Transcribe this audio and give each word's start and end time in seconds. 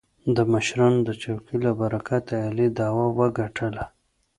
د 0.35 0.37
مشرانو 0.53 0.99
د 1.07 1.09
چوکې 1.21 1.55
له 1.65 1.71
برکته 1.79 2.33
علي 2.47 2.67
دعوه 2.79 3.07
وګټله. 3.19 3.83